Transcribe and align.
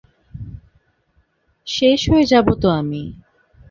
শেষ 1.67 1.99
হয়ে 2.11 2.25
যাবো 2.25 2.51
তো 2.61 2.67
আমি। 2.79 3.01